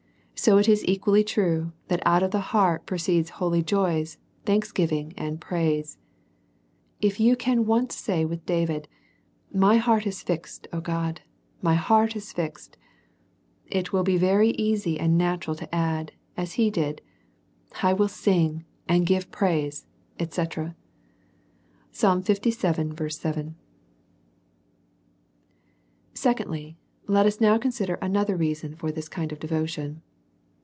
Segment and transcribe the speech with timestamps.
[0.43, 5.39] so it is equally true, that out of the heart proceed holy joys, thanksgiving, and
[5.39, 5.99] praise.
[6.99, 8.87] If you can once say with David,
[9.55, 11.21] Mj/ heart is fixed; O God,
[11.61, 12.75] my heart is fixed,
[13.67, 17.03] it will be very easy and natural to add, as he did,
[17.39, 19.85] / icill sing, and give praise,
[20.17, 20.73] Sgc.
[26.15, 30.01] Secondly, Let us now consider another reason for this kind of devotion.